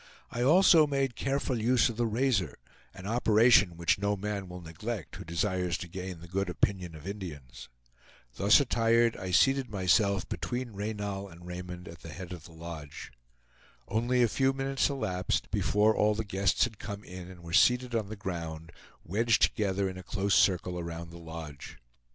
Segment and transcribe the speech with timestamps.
[0.31, 2.57] I also made careful use of the razor,
[2.95, 7.05] an operation which no man will neglect who desires to gain the good opinion of
[7.07, 7.69] Indians.
[8.33, 13.11] Thus attired, I seated myself between Reynal and Raymond at the head of the lodge.
[13.87, 17.93] Only a few minutes elapsed before all the guests had come in and were seated
[17.93, 18.71] on the ground,
[19.03, 21.77] wedged together in a close circle around the lodge.